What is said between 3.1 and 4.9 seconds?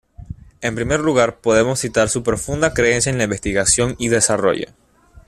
en la investigación y desarrollo.